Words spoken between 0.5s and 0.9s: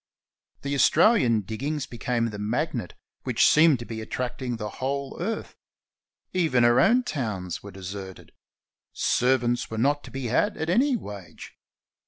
The